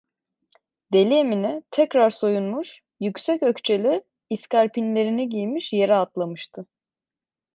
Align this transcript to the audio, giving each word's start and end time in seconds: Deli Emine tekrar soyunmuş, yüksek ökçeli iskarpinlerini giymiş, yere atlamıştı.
Deli 0.93 1.13
Emine 1.15 1.63
tekrar 1.71 2.09
soyunmuş, 2.09 2.81
yüksek 2.99 3.43
ökçeli 3.43 4.03
iskarpinlerini 4.29 5.29
giymiş, 5.29 5.73
yere 5.73 5.95
atlamıştı. 5.95 6.65